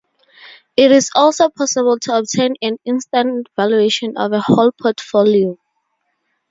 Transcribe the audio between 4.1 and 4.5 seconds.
of a